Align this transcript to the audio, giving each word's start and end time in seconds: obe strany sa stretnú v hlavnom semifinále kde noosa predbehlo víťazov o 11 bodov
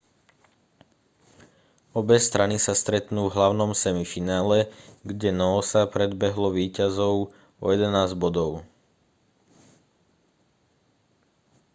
obe 1.99 2.15
strany 2.27 2.57
sa 2.65 2.73
stretnú 2.81 3.21
v 3.29 3.35
hlavnom 3.37 3.69
semifinále 3.83 4.59
kde 5.09 5.29
noosa 5.41 5.81
predbehlo 5.95 6.47
víťazov 6.59 7.15
o 7.61 7.65
11 7.69 8.17
bodov 8.23 8.51